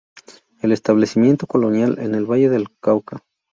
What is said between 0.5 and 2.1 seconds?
El Establecimiento Colonial